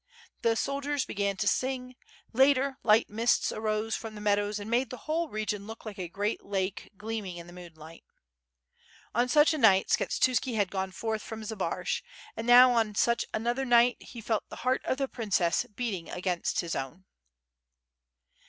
The 0.41 0.55
soldiers 0.55 1.05
began 1.05 1.37
to 1.37 1.47
sing; 1.47 1.93
later, 2.33 2.79
light 2.81 3.07
mists 3.07 3.51
arose 3.51 3.95
from 3.95 4.15
the 4.15 4.19
meadows 4.19 4.57
and 4.59 4.67
made 4.67 4.89
the 4.89 5.05
whole 5.05 5.29
region 5.29 5.67
look 5.67 5.85
like 5.85 5.99
a 5.99 6.07
great 6.07 6.43
lake 6.43 6.89
gleaming 6.97 7.37
in 7.37 7.45
the 7.45 7.53
moonlight. 7.53 8.03
On 9.13 9.29
such 9.29 9.53
a 9.53 9.59
night 9.59 9.89
Skshetuski 9.89 10.55
had 10.55 10.71
gone 10.71 10.89
forth 10.91 11.21
from 11.21 11.43
Zbaraj, 11.43 12.01
and 12.35 12.47
now 12.47 12.71
on 12.73 12.95
such 12.95 13.25
another 13.31 13.63
night 13.63 13.97
he 14.01 14.21
felt 14.21 14.49
the 14.49 14.55
heart 14.65 14.81
of 14.85 14.97
the 14.97 15.07
princess 15.07 15.67
beating 15.75 16.09
against 16.09 16.61
his 16.61 16.75
own. 16.75 17.05